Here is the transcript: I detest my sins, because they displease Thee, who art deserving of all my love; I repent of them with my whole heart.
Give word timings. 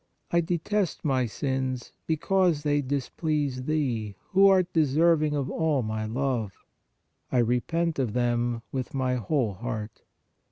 I 0.31 0.41
detest 0.41 1.05
my 1.05 1.27
sins, 1.27 1.91
because 2.07 2.63
they 2.63 2.81
displease 2.81 3.65
Thee, 3.65 4.15
who 4.31 4.47
art 4.47 4.73
deserving 4.73 5.35
of 5.35 5.47
all 5.51 5.83
my 5.83 6.07
love; 6.07 6.53
I 7.31 7.37
repent 7.37 7.99
of 7.99 8.13
them 8.13 8.63
with 8.71 8.95
my 8.95 9.13
whole 9.17 9.53
heart. 9.53 10.01